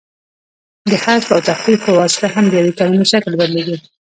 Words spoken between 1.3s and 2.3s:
او تخفیف په واسطه